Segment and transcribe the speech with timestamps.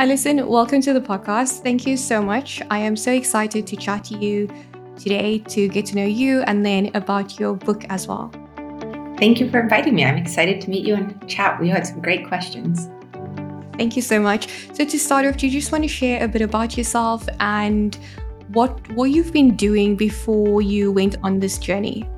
[0.00, 1.62] Alison, welcome to the podcast.
[1.62, 2.62] Thank you so much.
[2.70, 4.48] I am so excited to chat to you
[4.98, 8.32] today to get to know you and then about your book as well.
[9.18, 10.06] Thank you for inviting me.
[10.06, 11.60] I'm excited to meet you and chat.
[11.60, 12.88] We had some great questions.
[13.76, 14.48] Thank you so much.
[14.72, 17.98] So to start off, do you just want to share a bit about yourself and
[18.54, 22.08] what what you've been doing before you went on this journey?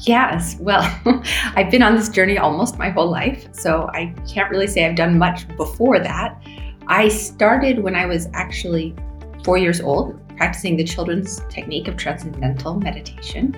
[0.00, 0.56] Yes.
[0.58, 0.80] Well,
[1.54, 4.96] I've been on this journey almost my whole life, so I can't really say I've
[4.96, 6.42] done much before that.
[6.88, 8.94] I started when I was actually
[9.44, 13.56] 4 years old practicing the children's technique of transcendental meditation.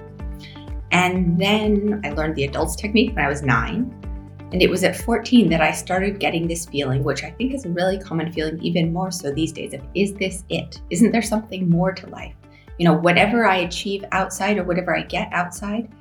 [0.93, 3.95] And then I learned the adults technique when I was nine.
[4.51, 7.67] And it was at 14 that I started getting this feeling, which I think is
[7.67, 10.81] a really common feeling, even more so these days of is this it?
[10.89, 12.35] Isn't there something more to life?
[12.79, 15.93] You know, whatever I achieve outside or whatever I get outside,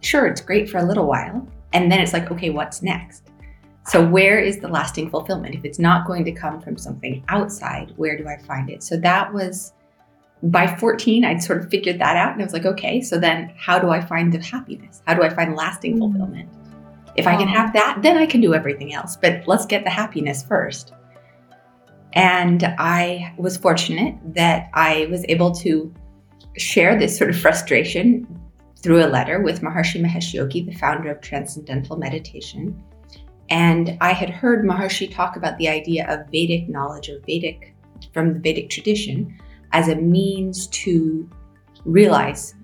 [0.00, 1.46] sure, it's great for a little while.
[1.74, 3.29] And then it's like, okay, what's next?
[3.86, 5.54] So, where is the lasting fulfillment?
[5.54, 8.82] If it's not going to come from something outside, where do I find it?
[8.82, 9.72] So, that was
[10.42, 12.32] by 14, I'd sort of figured that out.
[12.32, 15.02] And I was like, okay, so then how do I find the happiness?
[15.06, 15.98] How do I find lasting mm.
[15.98, 16.48] fulfillment?
[17.16, 19.16] If I can have that, then I can do everything else.
[19.16, 20.92] But let's get the happiness first.
[22.12, 25.92] And I was fortunate that I was able to
[26.56, 28.26] share this sort of frustration
[28.76, 32.82] through a letter with Maharishi Mahesh Yogi, the founder of Transcendental Meditation.
[33.50, 37.74] And I had heard Maharishi talk about the idea of Vedic knowledge or Vedic
[38.14, 39.36] from the Vedic tradition
[39.72, 41.28] as a means to
[41.84, 42.54] realize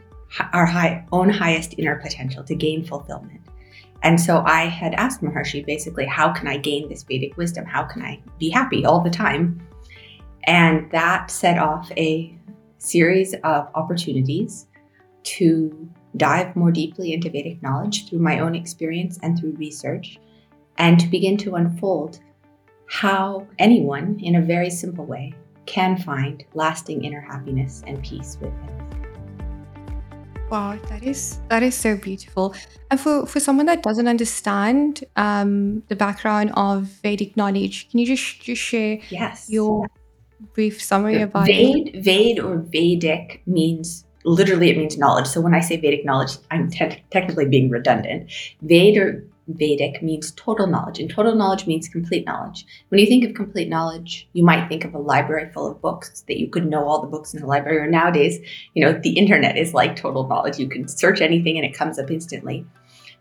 [0.53, 3.41] our high, own highest inner potential, to gain fulfillment.
[4.03, 7.65] And so I had asked Maharishi basically, how can I gain this Vedic wisdom?
[7.65, 9.61] How can I be happy all the time?
[10.45, 12.39] And that set off a
[12.79, 14.67] series of opportunities
[15.25, 20.19] to dive more deeply into Vedic knowledge through my own experience and through research,
[20.79, 22.21] and to begin to unfold
[22.89, 25.35] how anyone, in a very simple way,
[25.67, 28.77] can find lasting inner happiness and peace within.
[30.49, 32.55] Wow, that is that is so beautiful.
[32.91, 38.07] And for for someone that doesn't understand um, the background of Vedic knowledge, can you
[38.07, 39.89] just just share yes your
[40.55, 42.05] brief summary about Ved, it?
[42.05, 45.27] Ved or Vedic means literally it means knowledge.
[45.27, 48.31] So when I say Vedic knowledge, I'm te- technically being redundant.
[48.63, 52.67] Ved or Vedic means total knowledge, and total knowledge means complete knowledge.
[52.89, 56.23] When you think of complete knowledge, you might think of a library full of books
[56.27, 57.79] that you could know all the books in the library.
[57.79, 58.41] Or nowadays,
[58.75, 60.59] you know, the internet is like total knowledge.
[60.59, 62.67] You can search anything and it comes up instantly.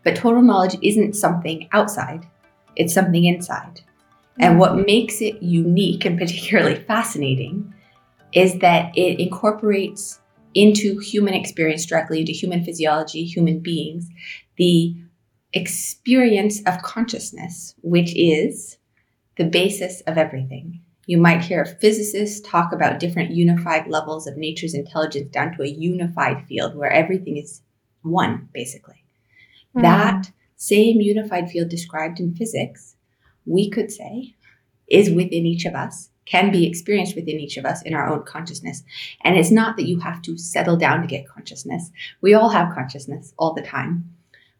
[0.02, 2.26] But total knowledge isn't something outside,
[2.74, 3.80] it's something inside.
[4.38, 4.58] And mm-hmm.
[4.58, 7.72] what makes it unique and particularly fascinating
[8.32, 10.20] is that it incorporates
[10.54, 14.08] into human experience directly, into human physiology, human beings,
[14.56, 14.96] the
[15.52, 18.78] experience of consciousness, which is
[19.36, 20.80] the basis of everything.
[21.06, 25.62] You might hear a physicist talk about different unified levels of nature's intelligence down to
[25.62, 27.62] a unified field where everything is
[28.02, 29.04] one, basically.
[29.76, 29.82] Mm.
[29.82, 32.96] That same unified field described in physics,
[33.44, 34.34] we could say,
[34.88, 38.24] is within each of us, can be experienced within each of us in our own
[38.24, 38.82] consciousness.
[39.22, 41.90] And it's not that you have to settle down to get consciousness.
[42.20, 44.15] We all have consciousness all the time.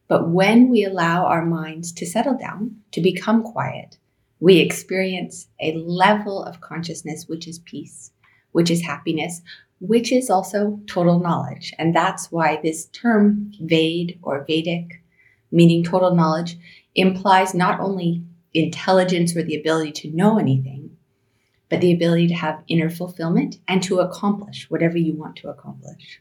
[0.09, 3.99] But when we allow our minds to settle down, to become quiet,
[4.39, 8.13] we experience a level of consciousness which is peace,
[8.53, 9.43] which is happiness,
[9.81, 11.75] which is also total knowledge.
[11.79, 15.03] And that's why this term Ved or Vedic,
[15.51, 16.57] meaning total knowledge,
[16.95, 18.23] implies not only
[18.55, 20.97] intelligence or the ability to know anything,
[21.69, 26.21] but the ability to have inner fulfillment and to accomplish whatever you want to accomplish.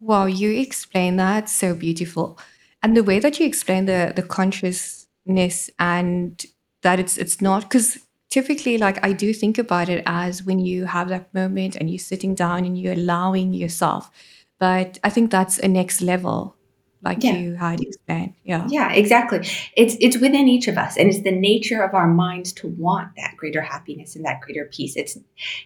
[0.00, 2.38] Wow, you explain that so beautiful
[2.82, 6.46] and the way that you explain the the consciousness and
[6.82, 7.98] that it's it's not because
[8.30, 11.98] typically like i do think about it as when you have that moment and you're
[11.98, 14.10] sitting down and you're allowing yourself.
[14.58, 16.56] But i think that's a next level
[17.02, 17.36] like yeah.
[17.36, 18.66] you had explained yeah.
[18.68, 19.46] Yeah exactly.
[19.76, 23.14] It's it's within each of us and it's the nature of our minds to want
[23.16, 24.96] that greater happiness and that greater peace.
[24.96, 25.16] It's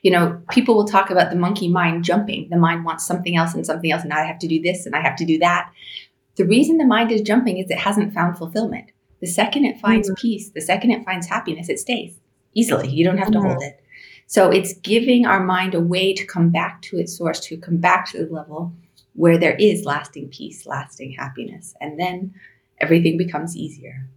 [0.03, 2.51] you know people will talk about the monkey mind jumping.
[2.51, 4.95] The mind wants something else and something else and i have to do this and
[4.95, 5.71] i have to do that
[6.37, 8.91] the reason the mind is jumping is it hasn't found fulfillment.
[9.21, 10.21] The second it finds mm-hmm.
[10.21, 12.19] peace, the second it finds happiness, it stays
[12.55, 12.89] easily.
[12.89, 13.49] You don't have to mm-hmm.
[13.49, 13.83] hold it.
[14.27, 17.77] So it's giving our mind a way to come back to its source, to come
[17.77, 18.73] back to the level
[19.15, 21.75] where there is lasting peace, lasting happiness.
[21.81, 22.35] And then
[22.79, 24.09] everything becomes easier.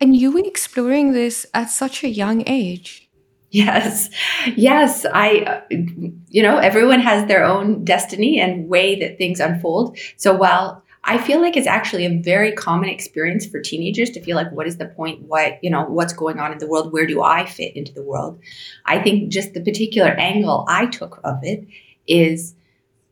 [0.00, 3.08] And you were exploring this at such a young age.
[3.50, 4.10] Yes.
[4.56, 5.06] Yes.
[5.10, 9.96] I, you know, everyone has their own destiny and way that things unfold.
[10.16, 14.36] So while I feel like it's actually a very common experience for teenagers to feel
[14.36, 15.22] like, what is the point?
[15.22, 16.92] What, you know, what's going on in the world?
[16.92, 18.38] Where do I fit into the world?
[18.86, 21.66] I think just the particular angle I took of it
[22.06, 22.54] is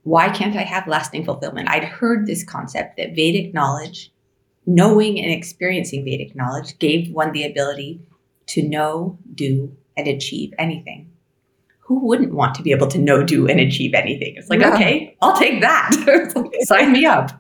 [0.05, 1.69] why can't I have lasting fulfillment?
[1.69, 4.11] I'd heard this concept that Vedic knowledge,
[4.65, 8.01] knowing and experiencing Vedic knowledge, gave one the ability
[8.47, 11.12] to know, do, and achieve anything.
[11.93, 14.33] Who wouldn't want to be able to know, do, and achieve anything?
[14.37, 14.73] It's like, yeah.
[14.73, 15.93] okay, I'll take that.
[16.63, 17.31] Sign me up.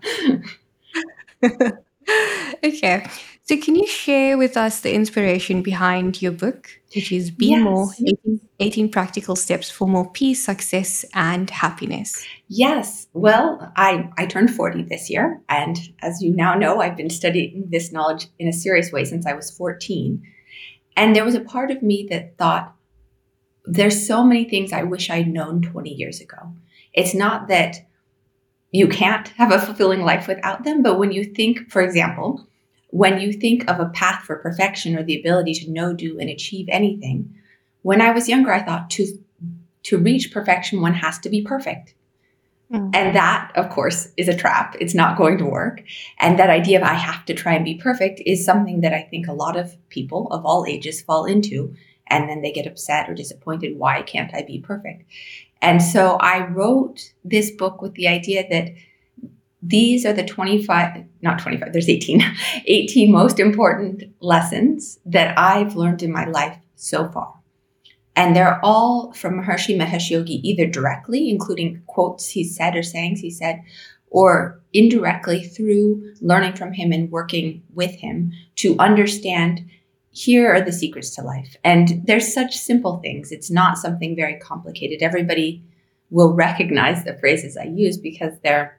[2.63, 3.07] okay.
[3.45, 7.63] So, can you share with us the inspiration behind your book, which is Be yes.
[7.63, 12.27] More 18, 18, Practical Steps for More Peace, Success, and Happiness?
[12.49, 13.07] Yes.
[13.15, 15.41] Well, I, I turned 40 this year.
[15.49, 19.27] And as you now know, I've been studying this knowledge in a serious way since
[19.27, 20.23] I was 14.
[20.95, 22.75] And there was a part of me that thought,
[23.65, 26.55] there's so many things I wish I'd known 20 years ago.
[26.93, 27.87] It's not that
[28.71, 32.47] you can't have a fulfilling life without them, but when you think, for example,
[32.89, 36.29] when you think of a path for perfection or the ability to know, do, and
[36.29, 37.35] achieve anything,
[37.83, 39.19] when I was younger, I thought to
[39.85, 41.95] to reach perfection, one has to be perfect.
[42.73, 42.91] Mm.
[42.95, 44.77] And that, of course, is a trap.
[44.81, 45.83] It's not going to work.
[46.19, 49.03] And that idea of I have to try and be perfect is something that I
[49.03, 51.75] think a lot of people of all ages fall into.
[52.13, 53.79] And then they get upset or disappointed.
[53.79, 55.05] Why can't I be perfect?
[55.61, 58.75] And so I wrote this book with the idea that
[59.65, 62.21] these are the 25 not 25 there's 18
[62.67, 67.33] 18 most important lessons that i've learned in my life so far
[68.15, 73.21] and they're all from Maharishi Mahesh Yogi, either directly, including quotes he said or sayings
[73.21, 73.63] he said,
[74.11, 79.65] or indirectly through learning from him and working with him to understand
[80.13, 81.57] here are the secrets to life.
[81.65, 83.33] And there's such simple things.
[83.33, 85.03] It's not something very complicated.
[85.03, 85.65] Everybody
[86.11, 88.79] will recognize the phrases I use because they're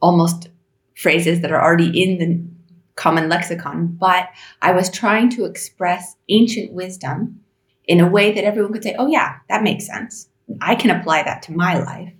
[0.00, 0.48] almost
[0.96, 2.42] phrases that are already in the
[2.96, 4.28] common lexicon, but
[4.60, 7.40] I was trying to express ancient wisdom
[7.84, 10.28] in a way that everyone could say, oh, yeah, that makes sense.
[10.60, 12.12] I can apply that to my life.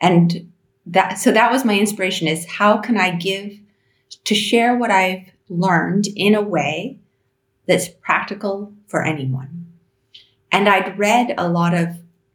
[0.00, 0.52] And
[0.86, 3.58] that, so that was my inspiration is how can I give
[4.24, 6.98] to share what I've learned in a way
[7.66, 9.66] that's practical for anyone.
[10.52, 11.88] And I'd read a lot of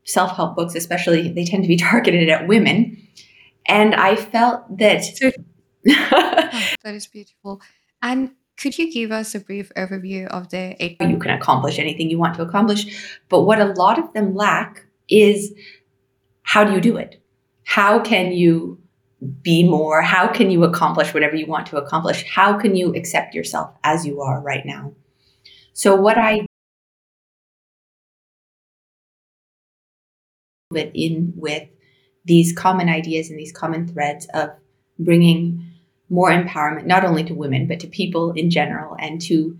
[0.03, 2.97] self help books, especially they tend to be targeted at women.
[3.65, 5.03] And I felt that.
[5.23, 5.31] oh,
[6.83, 7.61] that is beautiful.
[8.01, 10.97] And could you give us a brief overview of the eight?
[11.01, 13.19] You can accomplish anything you want to accomplish.
[13.29, 15.53] But what a lot of them lack is
[16.41, 17.21] how do you do it?
[17.63, 18.79] How can you
[19.41, 20.01] be more?
[20.01, 22.25] How can you accomplish whatever you want to accomplish?
[22.27, 24.93] How can you accept yourself as you are right now?
[25.73, 26.45] So, what I
[30.75, 31.67] it in with
[32.25, 34.49] these common ideas and these common threads of
[34.99, 35.65] bringing
[36.09, 39.57] more empowerment, not only to women, but to people in general, and to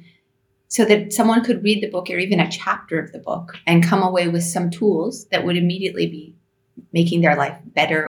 [0.67, 3.83] so that someone could read the book or even a chapter of the book and
[3.83, 6.35] come away with some tools that would immediately be
[6.93, 8.08] making their life better.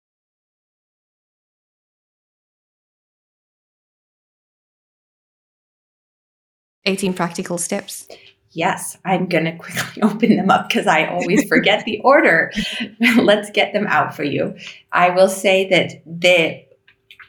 [6.88, 8.08] Eighteen practical steps
[8.58, 12.52] yes, I'm going to quickly open them up because I always forget the order.
[13.18, 14.56] Let's get them out for you.
[14.92, 16.66] I will say that the,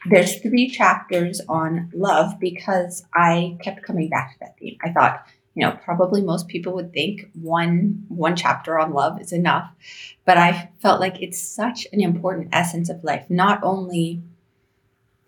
[0.09, 4.77] there's three chapters on love because I kept coming back to that theme.
[4.83, 5.23] I thought,
[5.53, 9.69] you know, probably most people would think one one chapter on love is enough,
[10.25, 14.21] but I felt like it's such an important essence of life, not only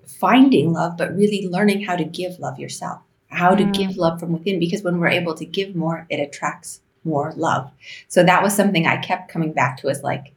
[0.08, 3.74] finding love, but really learning how to give love yourself how to mm.
[3.74, 7.72] give love from within because when we're able to give more, it attracts more love.
[8.08, 10.34] So that was something I kept coming back to as like,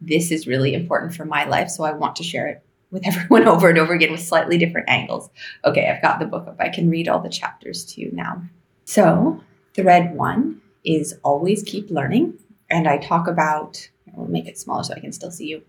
[0.00, 1.68] this is really important for my life.
[1.68, 4.88] So I want to share it with everyone over and over again with slightly different
[4.88, 5.28] angles.
[5.64, 6.56] Okay, I've got the book up.
[6.60, 8.42] I can read all the chapters to you now.
[8.84, 9.42] So,
[9.74, 12.38] thread one is always keep learning.
[12.70, 15.62] And I talk about, we'll make it smaller so I can still see you.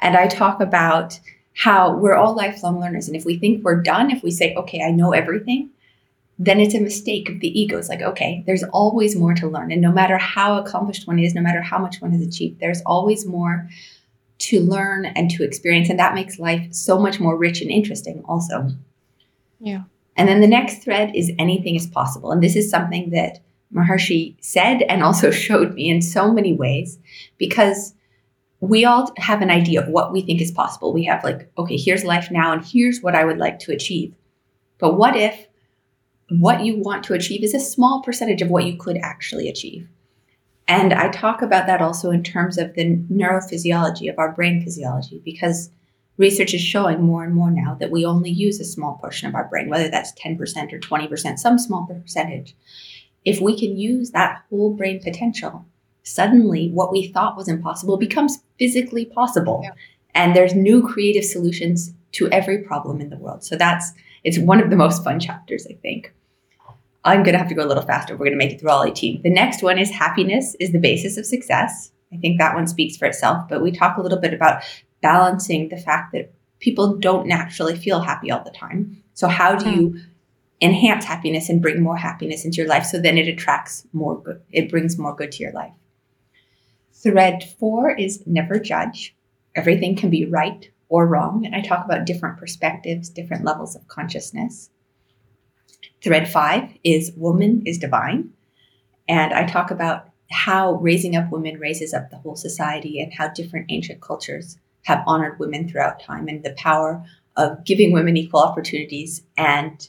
[0.00, 1.18] And I talk about
[1.54, 3.08] how we're all lifelong learners.
[3.08, 5.70] And if we think we're done, if we say, okay, I know everything,
[6.38, 7.78] then it's a mistake of the ego.
[7.78, 9.70] It's like, okay, there's always more to learn.
[9.70, 12.82] And no matter how accomplished one is, no matter how much one has achieved, there's
[12.86, 13.68] always more
[14.38, 15.88] to learn and to experience.
[15.88, 18.70] And that makes life so much more rich and interesting, also.
[19.60, 19.82] Yeah.
[20.16, 22.32] And then the next thread is anything is possible.
[22.32, 23.40] And this is something that
[23.72, 26.98] Maharishi said and also showed me in so many ways
[27.38, 27.94] because
[28.60, 30.92] we all have an idea of what we think is possible.
[30.92, 34.14] We have, like, okay, here's life now, and here's what I would like to achieve.
[34.78, 35.48] But what if
[36.40, 39.88] what you want to achieve is a small percentage of what you could actually achieve.
[40.68, 45.20] And I talk about that also in terms of the neurophysiology of our brain physiology,
[45.24, 45.70] because
[46.16, 49.34] research is showing more and more now that we only use a small portion of
[49.34, 50.38] our brain, whether that's 10%
[50.72, 52.54] or 20%, some small percentage.
[53.24, 55.64] If we can use that whole brain potential,
[56.04, 59.60] suddenly what we thought was impossible becomes physically possible.
[59.64, 59.72] Yeah.
[60.14, 63.44] And there's new creative solutions to every problem in the world.
[63.44, 63.92] So that's
[64.24, 66.12] it's one of the most fun chapters, I think.
[67.04, 68.14] I'm going to have to go a little faster.
[68.14, 69.22] We're going to make it through all 18.
[69.22, 71.90] The next one is happiness is the basis of success.
[72.12, 74.62] I think that one speaks for itself, but we talk a little bit about
[75.00, 79.02] balancing the fact that people don't naturally feel happy all the time.
[79.14, 79.76] So how do hmm.
[79.76, 80.00] you
[80.60, 84.40] enhance happiness and bring more happiness into your life so then it attracts more good
[84.52, 85.72] it brings more good to your life.
[86.92, 89.16] Thread 4 is never judge.
[89.56, 93.88] Everything can be right or wrong, and I talk about different perspectives, different levels of
[93.88, 94.70] consciousness.
[96.02, 98.30] Thread 5 is woman is divine,
[99.08, 103.28] and I talk about how raising up women raises up the whole society and how
[103.28, 107.04] different ancient cultures have honored women throughout time and the power
[107.36, 109.88] of giving women equal opportunities and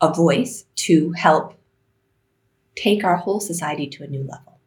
[0.00, 1.58] a voice to help
[2.76, 4.58] take our whole society to a new level.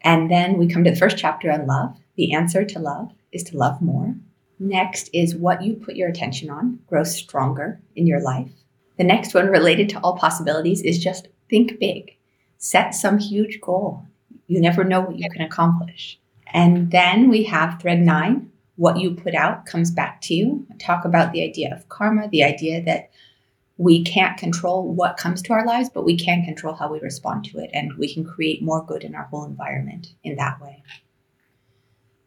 [0.00, 1.96] And then we come to the first chapter on love.
[2.16, 4.16] The answer to love is to love more.
[4.58, 8.50] Next is what you put your attention on grows stronger in your life.
[8.96, 12.16] The next one, related to all possibilities, is just think big.
[12.58, 14.06] Set some huge goal.
[14.46, 16.18] You never know what you can accomplish.
[16.52, 20.66] And then we have thread nine what you put out comes back to you.
[20.78, 23.10] Talk about the idea of karma, the idea that
[23.76, 27.44] we can't control what comes to our lives, but we can control how we respond
[27.46, 27.70] to it.
[27.72, 30.82] And we can create more good in our whole environment in that way.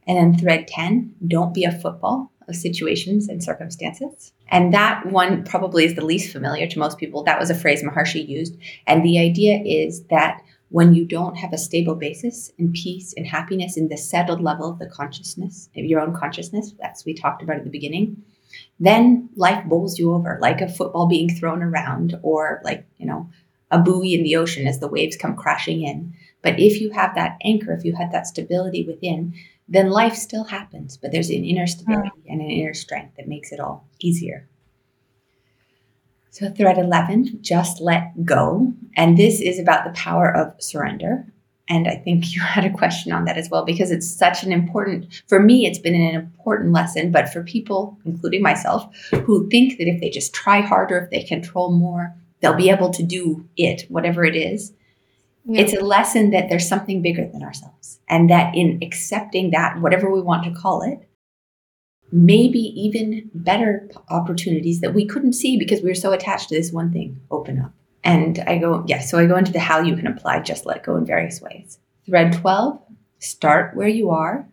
[0.06, 4.32] And then thread 10 don't be a football of situations and circumstances.
[4.50, 7.24] And that one probably is the least familiar to most people.
[7.24, 8.58] That was a phrase Maharishi used.
[8.86, 13.26] And the idea is that when you don't have a stable basis in peace and
[13.26, 17.42] happiness in the settled level of the consciousness, of your own consciousness, that's we talked
[17.42, 18.22] about at the beginning,
[18.80, 23.30] then life bowls you over like a football being thrown around or like, you know,
[23.72, 26.14] a buoy in the ocean as the waves come crashing in.
[26.42, 29.34] But if you have that anchor, if you have that stability within,
[29.68, 31.68] then life still happens, but there's an inner hmm.
[31.68, 34.48] stability and an inner strength that makes it all easier.
[36.30, 38.72] So, thread 11, just let go.
[38.96, 41.26] And this is about the power of surrender.
[41.68, 44.52] And I think you had a question on that as well, because it's such an
[44.52, 47.12] important, for me, it's been an important lesson.
[47.12, 48.96] But for people, including myself,
[49.26, 52.92] who think that if they just try harder, if they control more, they'll be able
[52.92, 54.74] to do it, whatever it is.
[55.48, 55.62] Yeah.
[55.62, 58.00] It's a lesson that there's something bigger than ourselves.
[58.10, 61.08] And that in accepting that, whatever we want to call it,
[62.12, 66.72] maybe even better opportunities that we couldn't see because we were so attached to this
[66.72, 67.74] one thing open up.
[68.04, 70.66] And I go, yes, yeah, so I go into the how you can apply just
[70.66, 71.80] let go in various ways.
[72.06, 72.82] Thread 12,
[73.20, 74.48] start where you are,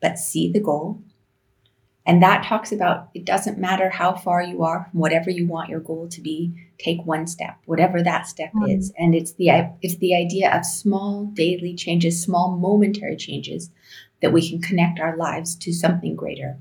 [0.00, 1.02] but see the goal.
[2.08, 5.68] And that talks about it doesn't matter how far you are from whatever you want
[5.68, 8.78] your goal to be, take one step, whatever that step mm-hmm.
[8.78, 8.90] is.
[8.98, 9.50] And it's the
[9.82, 13.70] it's the idea of small daily changes, small momentary changes
[14.22, 16.58] that we can connect our lives to something greater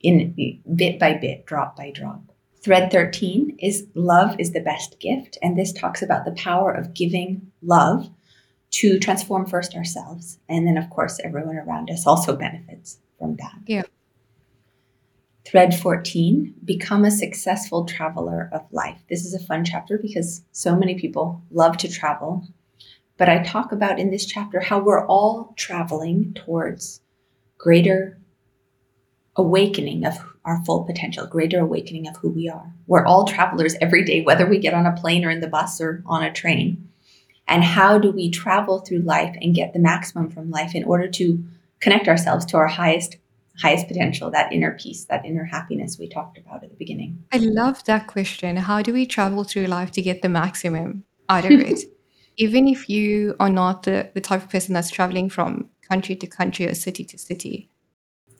[0.00, 2.22] in bit by bit, drop by drop.
[2.60, 5.38] Thread 13 is love is the best gift.
[5.40, 8.10] And this talks about the power of giving love
[8.72, 10.38] to transform first ourselves.
[10.48, 13.54] And then, of course, everyone around us also benefits from that.
[13.66, 13.82] Yeah.
[15.44, 19.02] Thread 14 Become a successful traveler of life.
[19.08, 22.46] This is a fun chapter because so many people love to travel.
[23.16, 27.00] But I talk about in this chapter how we're all traveling towards
[27.58, 28.18] greater
[29.36, 32.72] awakening of our full potential, greater awakening of who we are.
[32.86, 35.80] We're all travelers every day, whether we get on a plane or in the bus
[35.80, 36.88] or on a train.
[37.46, 41.08] And how do we travel through life and get the maximum from life in order
[41.08, 41.42] to
[41.80, 43.16] connect ourselves to our highest
[43.60, 47.24] highest potential, that inner peace, that inner happiness we talked about at the beginning?
[47.32, 48.56] I love that question.
[48.56, 51.80] How do we travel through life to get the maximum out of it?
[52.36, 56.26] Even if you are not the, the type of person that's traveling from country to
[56.26, 57.70] country or city to city,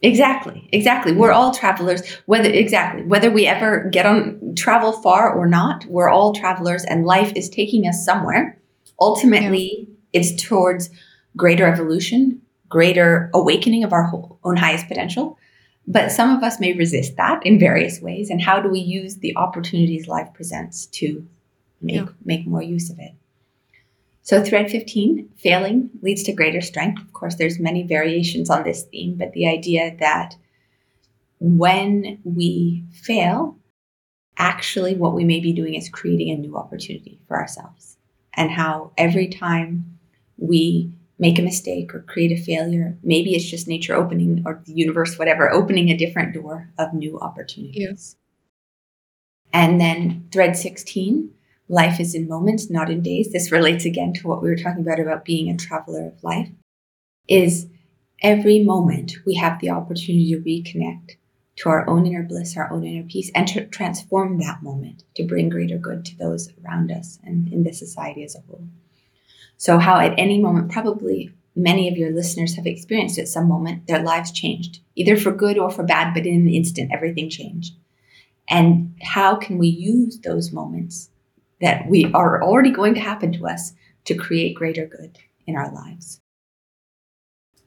[0.02, 1.12] Exactly, exactly.
[1.12, 6.08] We're all travelers, whether exactly whether we ever get on travel far or not, we're
[6.08, 8.58] all travelers and life is taking us somewhere.
[8.98, 10.20] Ultimately, yeah.
[10.20, 10.88] it's towards
[11.36, 15.38] greater evolution, greater awakening of our whole, own highest potential.
[15.86, 18.30] But some of us may resist that in various ways.
[18.30, 21.26] And how do we use the opportunities life presents to
[21.82, 22.06] make, yeah.
[22.24, 23.12] make more use of it?
[24.22, 27.02] So thread 15, failing leads to greater strength.
[27.02, 30.36] Of course, there's many variations on this theme, but the idea that
[31.40, 33.56] when we fail,
[34.36, 37.96] actually what we may be doing is creating a new opportunity for ourselves.
[38.34, 39.98] And how every time
[40.36, 42.98] we make a mistake or create a failure.
[43.04, 47.20] Maybe it's just nature opening or the universe, whatever, opening a different door of new
[47.20, 47.76] opportunities.
[47.88, 48.16] Yes.
[49.52, 51.30] And then thread 16
[51.68, 53.30] life is in moments, not in days.
[53.32, 56.48] This relates again to what we were talking about about being a traveler of life.
[57.28, 57.68] Is
[58.22, 61.12] every moment we have the opportunity to reconnect
[61.56, 65.22] to our own inner bliss, our own inner peace, and to transform that moment to
[65.22, 68.66] bring greater good to those around us and in the society as a whole.
[69.60, 73.88] So, how at any moment, probably many of your listeners have experienced at some moment,
[73.88, 77.74] their lives changed, either for good or for bad, but in an instant, everything changed.
[78.48, 81.10] And how can we use those moments
[81.60, 83.74] that we are already going to happen to us
[84.06, 86.22] to create greater good in our lives?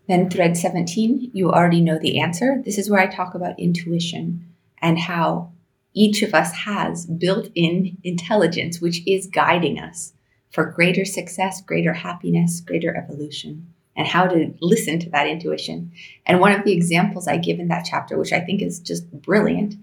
[0.07, 2.59] Then, thread 17, you already know the answer.
[2.65, 5.51] This is where I talk about intuition and how
[5.93, 10.13] each of us has built in intelligence, which is guiding us
[10.53, 15.91] for greater success, greater happiness, greater evolution, and how to listen to that intuition.
[16.25, 19.11] And one of the examples I give in that chapter, which I think is just
[19.11, 19.75] brilliant,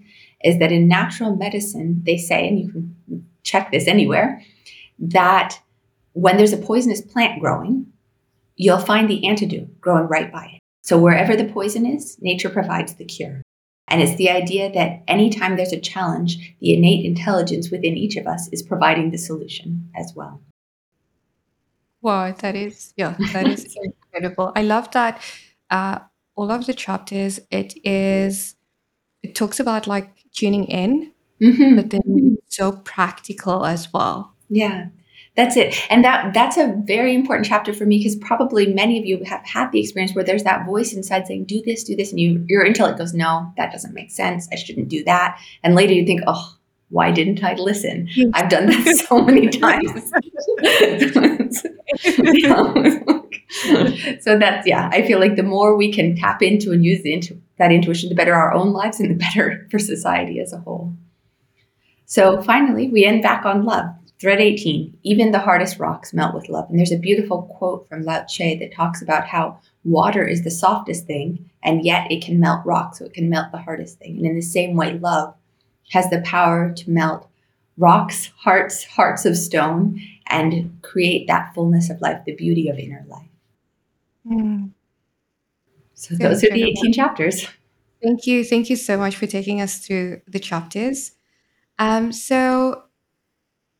[0.43, 4.41] is that in natural medicine, they say, and you can check this anywhere,
[4.97, 5.59] that
[6.13, 7.87] when there's a poisonous plant growing,
[8.55, 10.59] you'll find the antidote growing right by it.
[10.83, 13.41] So wherever the poison is, nature provides the cure.
[13.87, 18.25] And it's the idea that anytime there's a challenge, the innate intelligence within each of
[18.25, 20.41] us is providing the solution as well.
[22.01, 23.77] Wow, that is, yeah, that is
[24.13, 24.51] incredible.
[24.55, 25.21] I love that
[25.69, 25.99] uh,
[26.35, 28.55] all of the chapters, it is,
[29.23, 31.75] it talks about like tuning in, mm-hmm.
[31.75, 34.33] but then so practical as well.
[34.49, 34.87] Yeah.
[35.35, 35.75] That's it.
[35.89, 39.45] And that that's a very important chapter for me because probably many of you have
[39.45, 42.11] had the experience where there's that voice inside saying, do this, do this.
[42.11, 44.49] And you your intellect goes, no, that doesn't make sense.
[44.51, 45.39] I shouldn't do that.
[45.63, 46.57] And later you think, oh,
[46.91, 48.07] why didn't I listen?
[48.13, 48.31] Hmm.
[48.33, 50.11] I've done that so many times.
[54.23, 54.89] so that's yeah.
[54.91, 58.09] I feel like the more we can tap into and use the intu- that intuition,
[58.09, 60.93] the better our own lives and the better for society as a whole.
[62.05, 63.85] So finally, we end back on love.
[64.19, 66.69] Thread 18, even the hardest rocks melt with love.
[66.69, 70.51] And there's a beautiful quote from Lao Tse that talks about how water is the
[70.51, 74.17] softest thing, and yet it can melt rock, so it can melt the hardest thing.
[74.17, 75.33] And in the same way, love
[75.91, 77.27] has the power to melt
[77.77, 83.05] rocks, hearts, hearts of stone, and create that fullness of life, the beauty of inner
[83.07, 83.27] life.
[84.27, 84.71] Mm.
[85.93, 87.47] So those are the 18 chapters.
[88.01, 88.43] Thank you.
[88.43, 91.11] Thank you so much for taking us through the chapters.
[91.77, 92.83] Um, so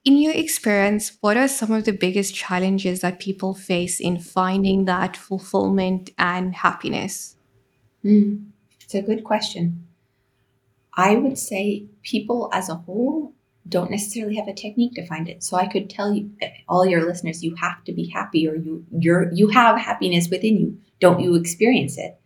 [0.04, 4.86] in your experience, what are some of the biggest challenges that people face in finding
[4.86, 7.36] that fulfillment and happiness?
[8.04, 8.46] Mm,
[8.80, 9.88] it's a good question.
[10.96, 13.34] I would say people as a whole
[13.68, 15.44] don't necessarily have a technique to find it.
[15.44, 18.56] So I could tell you eh, all your listeners you have to be happy or
[18.56, 20.78] you you're you have happiness within you.
[21.00, 22.20] Don't you experience it?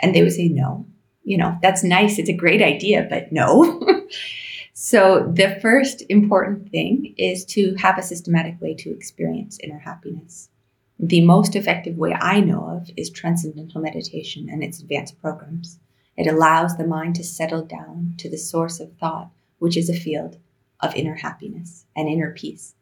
[0.00, 0.86] And they would say no.
[1.22, 2.18] You know, that's nice.
[2.18, 3.80] It's a great idea, but no.
[4.76, 10.50] So, the first important thing is to have a systematic way to experience inner happiness.
[10.98, 15.78] The most effective way I know of is transcendental meditation and its advanced programs.
[16.16, 19.94] It allows the mind to settle down to the source of thought, which is a
[19.94, 20.38] field
[20.80, 22.74] of inner happiness and inner peace.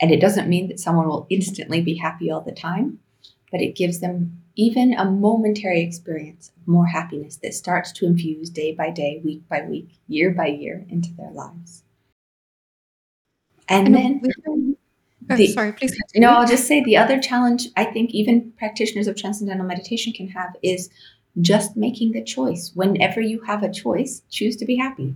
[0.00, 3.00] And it doesn't mean that someone will instantly be happy all the time,
[3.50, 8.50] but it gives them even a momentary experience of more happiness that starts to infuse
[8.50, 11.84] day by day, week by week, year by year into their lives.
[13.68, 15.92] And, and then, oh, the, sorry, please.
[15.92, 16.26] Continue.
[16.26, 20.28] No, I'll just say the other challenge I think even practitioners of transcendental meditation can
[20.28, 20.90] have is
[21.40, 22.72] just making the choice.
[22.74, 25.14] Whenever you have a choice, choose to be happy.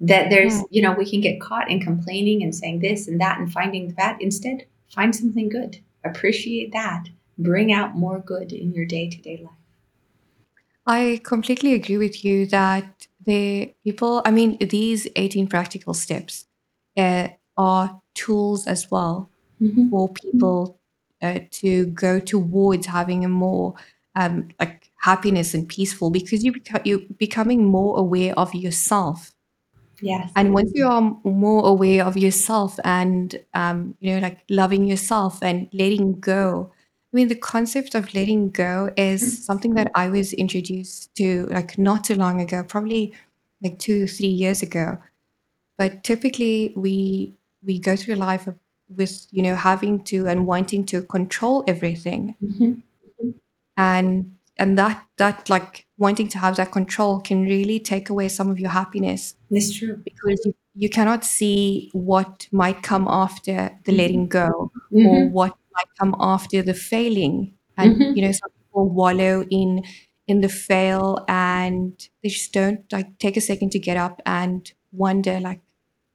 [0.00, 0.62] That there's, yeah.
[0.70, 3.94] you know, we can get caught in complaining and saying this and that and finding
[3.96, 4.20] that.
[4.20, 5.78] Instead, find something good.
[6.04, 7.08] Appreciate that
[7.38, 9.52] bring out more good in your day to day life.
[10.86, 16.46] I completely agree with you that the people, I mean, these 18 practical steps
[16.96, 19.88] uh, are tools as well mm-hmm.
[19.88, 20.78] for people
[21.22, 23.74] uh, to go towards having a more
[24.14, 29.32] um, like happiness and peaceful because you beca- you're becoming more aware of yourself.
[30.00, 30.30] Yes.
[30.36, 35.42] And once you are more aware of yourself and, um, you know, like loving yourself
[35.42, 36.70] and letting go
[37.14, 41.78] I mean, the concept of letting go is something that I was introduced to like
[41.78, 43.12] not too long ago, probably
[43.62, 44.98] like two, three years ago.
[45.78, 48.48] But typically, we we go through life
[48.88, 53.30] with you know having to and wanting to control everything, mm-hmm.
[53.76, 58.50] and and that that like wanting to have that control can really take away some
[58.50, 59.34] of your happiness.
[59.50, 65.06] It's true because you, you cannot see what might come after the letting go mm-hmm.
[65.06, 68.16] or what might come after the failing and Mhm.
[68.16, 69.82] you know some people wallow in
[70.26, 74.72] in the fail and they just don't like take a second to get up and
[74.92, 75.60] wonder like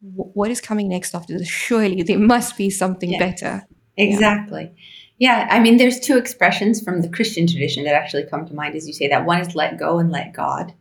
[0.01, 3.19] "Wh- what is coming next after this surely there must be something Yeah.
[3.19, 3.63] better
[3.97, 4.71] Exactly.
[4.75, 4.83] Yeah,
[5.21, 8.87] I mean, there's two expressions from the Christian tradition that actually come to mind as
[8.87, 9.25] you say that.
[9.25, 10.73] One is let go and let God,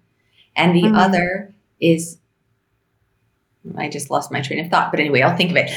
[0.54, 0.96] and the Mm.
[0.96, 2.18] other is
[3.76, 5.70] I just lost my train of thought, but anyway, I'll think of it.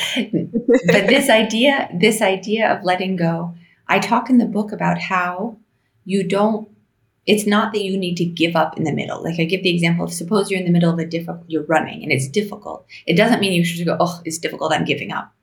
[0.88, 3.56] but this idea, this idea of letting go,
[3.88, 5.58] I talk in the book about how
[6.06, 6.70] you don't.
[7.28, 9.22] It's not that you need to give up in the middle.
[9.24, 11.66] Like I give the example of suppose you're in the middle of a difficult, you're
[11.66, 12.86] running and it's difficult.
[13.06, 15.34] It doesn't mean you should go, oh, it's difficult, I'm giving up.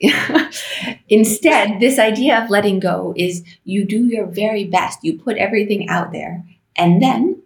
[1.08, 5.04] Instead, this idea of letting go is you do your very best.
[5.04, 6.44] You put everything out there,
[6.76, 7.42] and then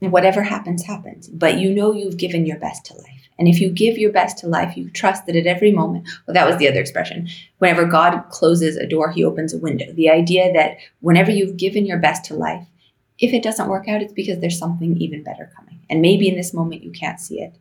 [0.00, 1.28] whatever happens, happens.
[1.28, 3.14] But you know you've given your best to life.
[3.38, 6.34] And if you give your best to life, you trust that at every moment, well,
[6.34, 7.28] that was the other expression.
[7.58, 9.92] Whenever God closes a door, he opens a window.
[9.92, 12.66] The idea that whenever you've given your best to life,
[13.18, 15.80] if it doesn't work out, it's because there's something even better coming.
[15.90, 17.54] And maybe in this moment you can't see it.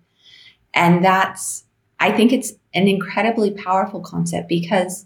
[0.74, 1.64] And that's,
[2.00, 5.06] I think it's an incredibly powerful concept because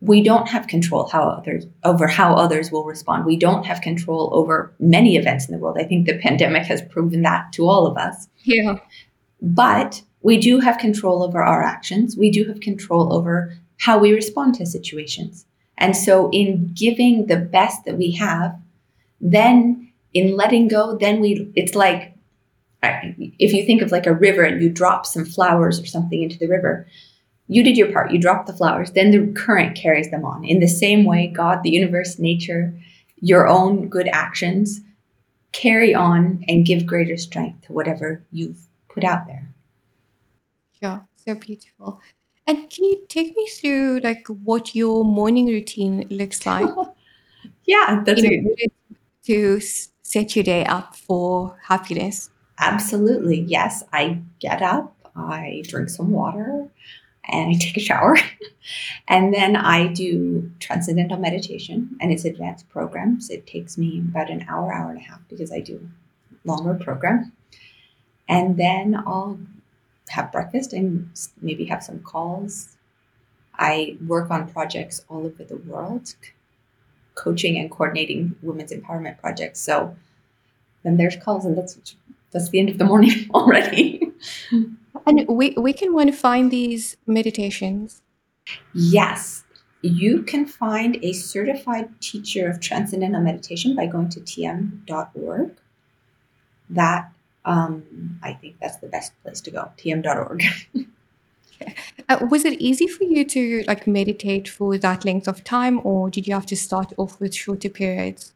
[0.00, 3.24] we don't have control how others over how others will respond.
[3.24, 5.76] We don't have control over many events in the world.
[5.78, 8.28] I think the pandemic has proven that to all of us.
[8.44, 8.78] yeah
[9.42, 12.16] But we do have control over our actions.
[12.16, 15.46] We do have control over how we respond to situations.
[15.78, 18.56] And so in giving the best that we have,
[19.20, 22.14] then in letting go, then we it's like
[22.82, 26.38] if you think of like a river and you drop some flowers or something into
[26.38, 26.86] the river,
[27.48, 30.44] you did your part, you dropped the flowers, then the current carries them on.
[30.44, 32.78] In the same way, God, the universe, nature,
[33.20, 34.80] your own good actions
[35.52, 39.48] carry on and give greater strength to whatever you've put out there.
[40.82, 42.00] yeah so beautiful.
[42.46, 46.68] And can you take me through like what your morning routine looks like?
[47.64, 48.22] Yeah, that's
[49.24, 53.40] to set your day up for happiness absolutely.
[53.40, 56.68] Yes, I get up, I drink some water,
[57.28, 58.16] and I take a shower.
[59.08, 63.30] and then I do transcendental meditation, and it's advanced programs.
[63.30, 65.88] It takes me about an hour, hour and a half because I do
[66.44, 67.32] longer program.
[68.28, 69.38] And then I'll
[70.08, 72.76] have breakfast and maybe have some calls.
[73.54, 76.14] I work on projects all over the world,
[77.14, 79.60] coaching and coordinating women's empowerment projects.
[79.60, 79.96] So
[80.84, 81.76] then there's calls, and that's
[82.30, 84.12] that's the end of the morning already.
[85.06, 88.02] and we, we can want to find these meditations
[88.74, 89.44] yes,
[89.82, 95.56] you can find a certified teacher of transcendental meditation by going to tm.org.
[96.70, 97.12] That
[97.44, 99.70] um, I think that's the best place to go.
[99.76, 100.42] tm.org.
[102.08, 106.08] Uh, was it easy for you to like meditate for that length of time, or
[106.08, 108.32] did you have to start off with shorter periods?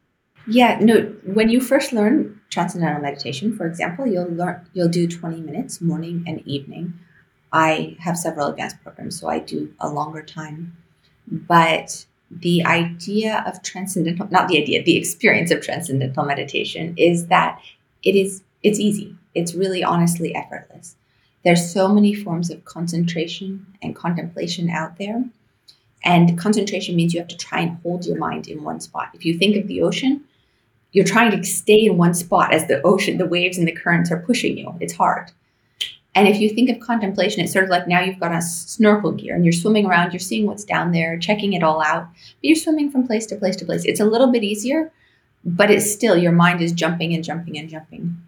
[0.46, 1.14] Yeah, no.
[1.24, 6.24] When you first learn transcendental meditation, for example, you'll learn you'll do 20 minutes morning
[6.26, 6.94] and evening.
[7.52, 10.76] I have several advanced programs, so I do a longer time.
[11.30, 17.60] But the idea of transcendental not the idea, the experience of transcendental meditation is that
[18.02, 19.16] it is it's easy.
[19.34, 20.96] It's really honestly effortless.
[21.44, 25.24] There's so many forms of concentration and contemplation out there.
[26.04, 29.10] And concentration means you have to try and hold your mind in one spot.
[29.14, 30.24] If you think of the ocean,
[30.92, 34.10] you're trying to stay in one spot as the ocean, the waves and the currents
[34.10, 34.74] are pushing you.
[34.80, 35.30] It's hard.
[36.14, 39.12] And if you think of contemplation, it's sort of like now you've got a snorkel
[39.12, 42.42] gear and you're swimming around, you're seeing what's down there, checking it all out, but
[42.42, 43.84] you're swimming from place to place to place.
[43.86, 44.92] It's a little bit easier,
[45.44, 48.18] but it's still your mind is jumping and jumping and jumping.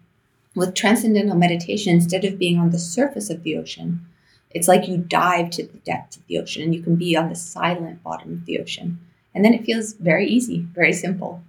[0.55, 4.03] With transcendental meditation, instead of being on the surface of the ocean,
[4.49, 7.29] it's like you dive to the depths of the ocean and you can be on
[7.29, 8.99] the silent bottom of the ocean.
[9.35, 11.43] And then it feels very easy, very simple.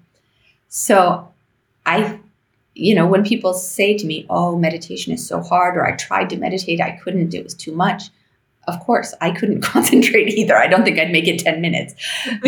[0.69, 1.33] So
[1.85, 2.19] I,
[2.75, 6.31] you know, when people say to me, oh, meditation is so hard, or I tried
[6.31, 8.05] to meditate, I couldn't, it was too much.
[8.69, 10.57] Of course, I couldn't concentrate either.
[10.57, 11.95] I don't think I'd make it 10 minutes.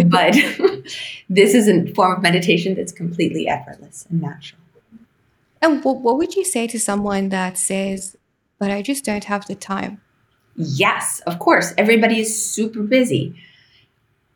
[0.07, 0.35] But
[1.31, 4.61] this is a form of meditation that's completely effortless and natural.
[5.61, 8.17] And what, what would you say to someone that says,
[8.59, 10.01] but I just don't have the time?
[10.57, 11.73] Yes, of course.
[11.79, 13.35] Everybody is super busy.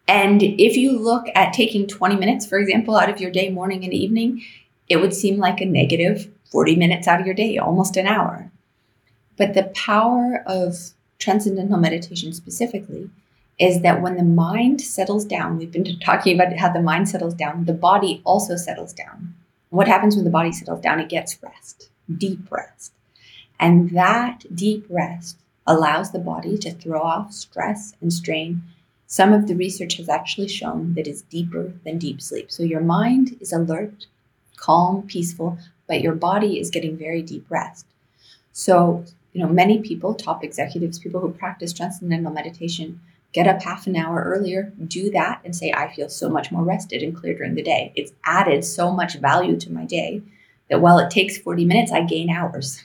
[0.08, 3.84] And if you look at taking 20 minutes, for example, out of your day, morning
[3.84, 4.42] and evening,
[4.88, 8.50] it would seem like a negative 40 minutes out of your day, almost an hour.
[9.36, 10.76] But the power of
[11.18, 13.10] transcendental meditation specifically
[13.58, 17.34] is that when the mind settles down, we've been talking about how the mind settles
[17.34, 19.34] down, the body also settles down.
[19.70, 21.00] What happens when the body settles down?
[21.00, 22.92] It gets rest, deep rest.
[23.58, 28.62] And that deep rest allows the body to throw off stress and strain
[29.12, 32.51] some of the research has actually shown that it's deeper than deep sleep.
[32.51, 34.07] So your mind is alert,
[34.57, 37.85] calm, peaceful, but your body is getting very deep rest.
[38.53, 43.03] So, you know, many people, top executives, people who practice transcendental meditation,
[43.35, 46.64] get up half an hour earlier, do that, and say, I feel so much more
[46.64, 47.92] rested and clear during the day.
[47.94, 50.22] It's added so much value to my day
[50.70, 52.83] that while it takes 40 minutes, I gain hours.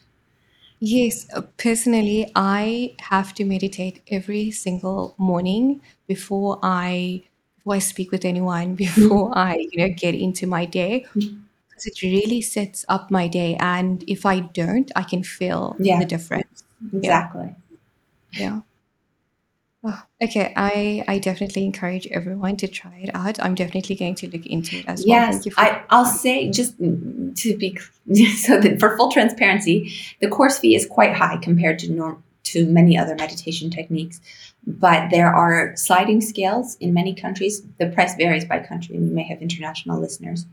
[0.79, 7.23] Yes, uh, personally, I have to meditate every single morning before I
[7.57, 11.05] before I speak with anyone, before I, you know, get into my day,
[11.69, 13.55] because it really sets up my day.
[13.59, 16.63] And if I don't, I can feel Yeah, the difference.
[16.91, 17.55] Yeah, exactly.
[18.33, 18.61] yeah.
[19.89, 23.41] Oh, okay, I I definitely encourage everyone to try it out.
[23.41, 25.07] I'm definitely going to look into it as well.
[25.07, 27.77] Yes, Thank you for I, I'll say just to be
[28.35, 32.65] so that for full transparency, the course fee is quite high compared to norm to
[32.65, 34.19] many other meditation techniques.
[34.65, 37.61] But there are sliding scales in many countries.
[37.77, 40.45] The price varies by country, and you may have international listeners.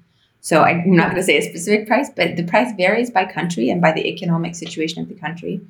[0.43, 3.69] So I'm not going to say a specific price, but the price varies by country
[3.71, 5.61] and by the economic situation of the country.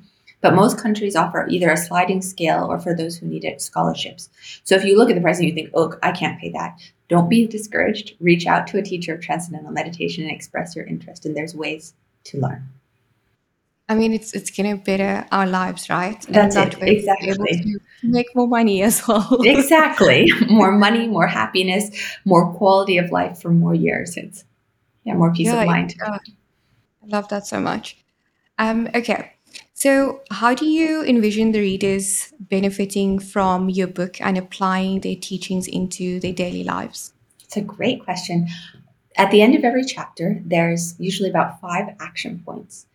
[0.45, 4.29] But most countries offer either a sliding scale or for those who need it, scholarships.
[4.63, 6.79] So if you look at the price and you think, oh, I can't pay that,
[7.09, 8.13] don't be discouraged.
[8.19, 11.25] Reach out to a teacher of transcendental meditation and express your interest.
[11.25, 12.61] And there's ways to learn.
[13.89, 16.23] I mean, it's it's gonna better our lives, right?
[16.27, 16.79] And That's it.
[16.79, 17.63] that Exactly.
[17.63, 19.39] to make more money as well.
[19.43, 20.31] Exactly.
[20.47, 21.89] more money, more happiness,
[22.23, 24.15] more quality of life for more years.
[24.15, 24.43] It's
[25.05, 25.95] yeah, more peace of Yeah, it, mind.
[26.05, 26.19] uh,
[27.03, 27.97] I love that so much.
[28.59, 29.31] Um, okay,
[29.75, 35.67] so how do you envision the readers benefiting from your book and applying their teachings
[35.67, 37.11] into their daily lives?
[37.43, 38.47] It's a great question.
[39.17, 42.87] At the end of every chapter, there's usually about five action points.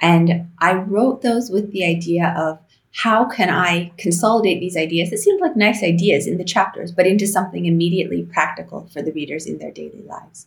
[0.00, 2.58] And I wrote those with the idea of
[2.90, 7.06] how can I consolidate these ideas that seemed like nice ideas in the chapters, but
[7.06, 10.46] into something immediately practical for the readers in their daily lives.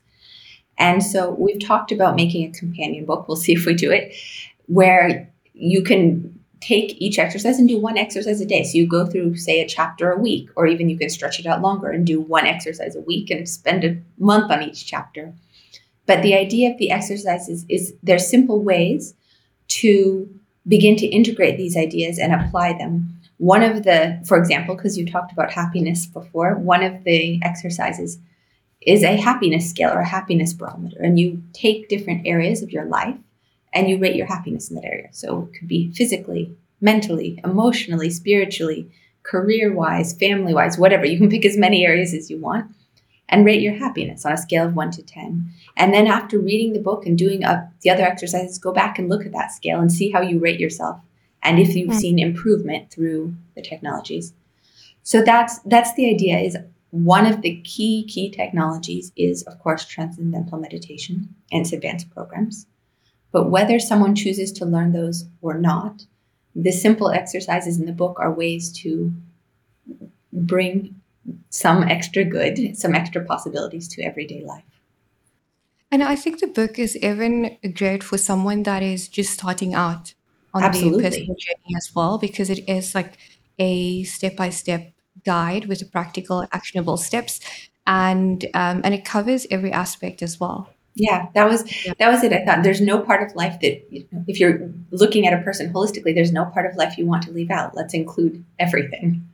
[0.78, 3.28] And so we've talked about making a companion book.
[3.28, 4.13] We'll see if we do it,
[4.67, 8.63] where you can take each exercise and do one exercise a day.
[8.63, 11.46] So you go through, say, a chapter a week, or even you can stretch it
[11.46, 15.34] out longer and do one exercise a week and spend a month on each chapter.
[16.06, 19.13] But the idea of the exercises is there's simple ways
[19.67, 20.28] to
[20.67, 23.13] begin to integrate these ideas and apply them.
[23.38, 28.17] One of the, for example, because you talked about happiness before, one of the exercises
[28.82, 31.02] is a happiness scale or a happiness barometer.
[31.02, 33.17] And you take different areas of your life
[33.78, 35.10] and you rate your happiness in that area.
[35.12, 38.90] So it could be physically, mentally, emotionally, spiritually,
[39.22, 41.06] career wise, family wise, whatever.
[41.06, 42.72] You can pick as many areas as you want
[43.30, 45.52] and rate your happiness on a scale of one to 10.
[45.76, 49.10] And then after reading the book and doing uh, the other exercises, go back and
[49.10, 51.00] look at that scale and see how you rate yourself
[51.44, 52.00] and if you've Mm.
[52.00, 54.34] seen improvement through the technologies.
[55.04, 56.58] So that's that's the idea is
[56.92, 62.66] one of the key key technologies is of course transcendental meditation and its advanced programs.
[63.32, 66.06] But whether someone chooses to learn those or not,
[66.56, 69.13] the simple exercises in the book are ways to
[70.34, 71.00] bring
[71.50, 74.63] some extra good, some extra possibilities to everyday life.
[75.92, 80.13] And I think the book is even great for someone that is just starting out
[80.54, 81.04] on Absolutely.
[81.04, 83.18] personal journey as well, because it is like
[83.60, 84.94] a step-by-step
[85.26, 87.40] guide with the practical, actionable steps,
[87.86, 90.70] and um, and it covers every aspect as well.
[91.00, 91.94] Yeah, that was Yeah.
[92.00, 92.34] that was it.
[92.34, 95.44] I thought there's no part of life that you know, if you're looking at a
[95.44, 97.76] person holistically, there's no part of life you want to leave out.
[97.76, 99.28] Let's include everything.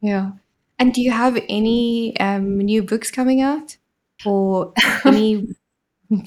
[0.00, 0.32] Yeah.
[0.78, 3.76] And do you have any um, new books coming out
[4.24, 4.72] or
[5.04, 5.54] any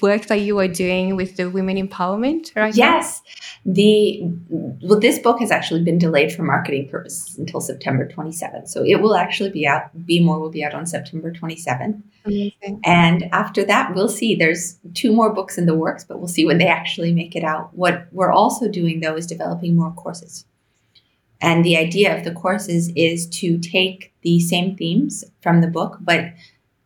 [0.00, 2.76] work that you are doing with the women empowerment right now?
[2.76, 3.22] Yes,
[3.64, 8.68] the well, this book has actually been delayed for marketing purposes until September 27th.
[8.68, 10.06] So it will actually be out.
[10.06, 12.80] Be More will be out on September 27th, Amazing.
[12.84, 14.34] and after that, we'll see.
[14.34, 17.44] There's two more books in the works, but we'll see when they actually make it
[17.44, 17.70] out.
[17.74, 20.44] What we're also doing though is developing more courses.
[21.40, 25.98] And the idea of the courses is to take the same themes from the book,
[26.00, 26.32] but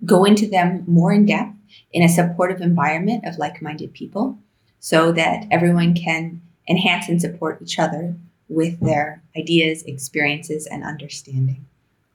[0.05, 1.57] go into them more in depth
[1.93, 4.39] in a supportive environment of like minded people
[4.81, 8.15] so that everyone can enhance and support each other
[8.49, 11.65] with their ideas, experiences, and understanding.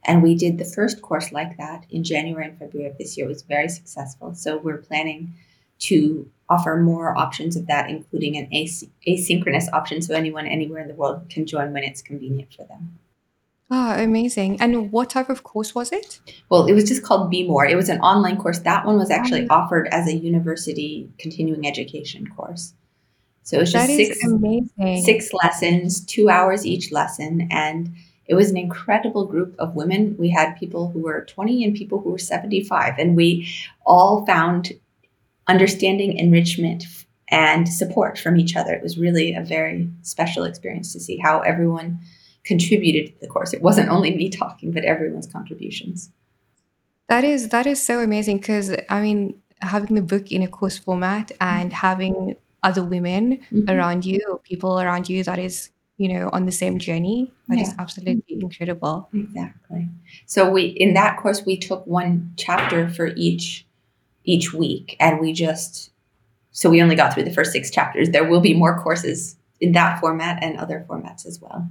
[0.03, 3.25] And we did the first course like that in January and February of this year.
[3.25, 4.33] It was very successful.
[4.35, 5.33] So we're planning
[5.79, 10.87] to offer more options of that, including an asy- asynchronous option so anyone anywhere in
[10.87, 12.97] the world can join when it's convenient for them.
[13.69, 14.61] Oh, amazing.
[14.61, 16.21] And what type of course was it?
[16.49, 17.65] Well, it was just called Be More.
[17.65, 18.59] It was an online course.
[18.59, 22.73] That one was actually Um, offered as a university continuing education course.
[23.43, 25.03] So it was just that six amazing.
[25.03, 27.91] six lessons, two hours each lesson, and
[28.25, 30.15] it was an incredible group of women.
[30.17, 33.47] We had people who were 20 and people who were 75, and we
[33.85, 34.73] all found
[35.47, 36.85] understanding, enrichment,
[37.29, 38.73] and support from each other.
[38.73, 41.99] It was really a very special experience to see how everyone
[42.47, 43.53] contributed to the course.
[43.53, 46.11] It wasn't only me talking, but everyone's contributions.
[47.09, 50.77] That is that is so amazing because I mean having the book in a course
[50.77, 53.69] format and having other women Mhm.
[53.69, 57.69] around you people around you that is you know on the same journey that is
[57.69, 59.87] Yeah, absolutely incredible exactly.
[60.25, 63.65] So we in that course we took one chapter for each
[64.25, 65.91] each week, and we just
[66.51, 68.09] so we only got through the first six chapters.
[68.09, 71.67] There will be more courses in that format and other formats as well.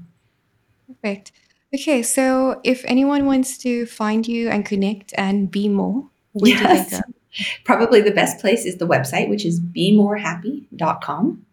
[0.87, 1.33] Perfect
[1.75, 6.63] okay so if anyone wants to find you and connect and be more where do
[6.63, 6.91] they Yes.
[6.93, 7.01] go
[7.65, 11.45] Probably the best place is the website, which is bemorehappy.com.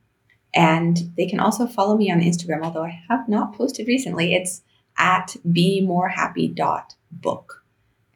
[0.55, 4.33] And they can also follow me on Instagram, although I have not posted recently.
[4.33, 4.61] It's
[4.97, 7.63] at bemorehappy.book.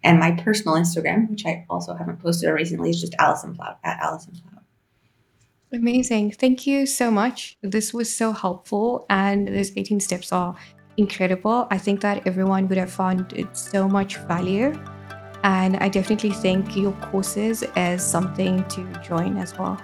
[0.04, 3.80] And my personal Instagram, which I also haven't posted on recently, is just Alison Plaut
[3.84, 4.64] at Alison Plaut.
[5.74, 10.56] amazing thank you so much this was so helpful and those 18 steps are
[10.98, 14.74] incredible i think that everyone would have found it so much value
[15.44, 19.80] and i definitely think your courses is something to join as well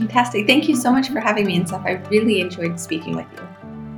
[0.00, 0.46] Fantastic.
[0.46, 1.82] Thank you so much for having me and stuff.
[1.84, 3.46] I really enjoyed speaking with you.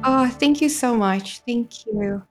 [0.03, 1.42] Oh, thank you so much.
[1.46, 2.27] Thank you.